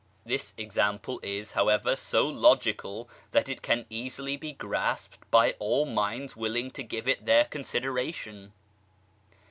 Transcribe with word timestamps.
This 0.25 0.55
example 0.57 1.19
is 1.21 1.51
however 1.51 1.95
so 1.95 2.27
logical, 2.27 3.07
that 3.33 3.47
it 3.49 3.61
can 3.61 3.85
easily 3.87 4.35
be 4.35 4.51
grasped 4.51 5.19
by 5.29 5.53
ail 5.61 5.85
minds 5.85 6.35
willing 6.35 6.71
to 6.71 6.81
give 6.81 7.07
it 7.07 7.27
their 7.27 7.45
con 7.45 7.61
sideration. 7.61 8.49